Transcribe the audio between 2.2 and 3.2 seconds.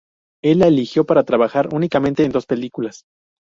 en dos películas.